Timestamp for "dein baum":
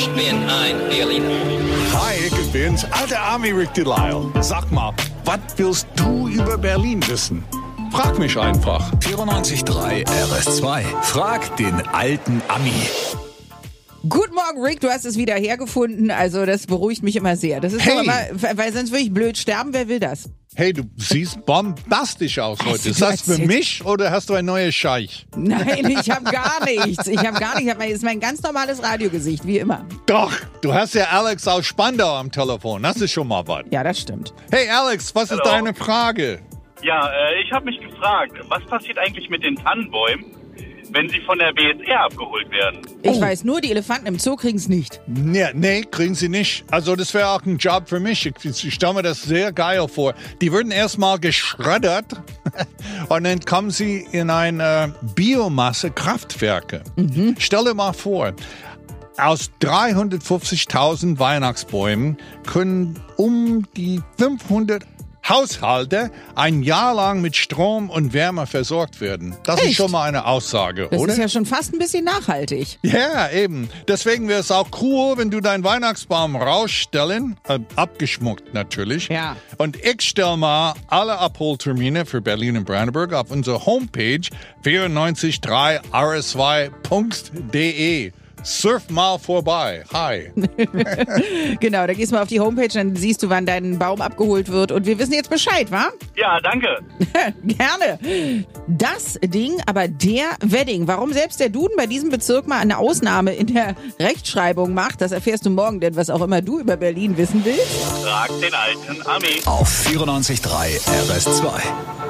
93.46-94.00